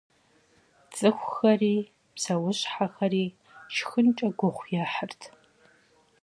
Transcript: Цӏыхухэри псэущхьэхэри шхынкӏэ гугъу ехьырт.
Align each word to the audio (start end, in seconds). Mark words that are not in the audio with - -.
Цӏыхухэри 0.95 1.75
псэущхьэхэри 2.13 3.25
шхынкӏэ 3.75 4.27
гугъу 4.39 4.69
ехьырт. 4.83 5.21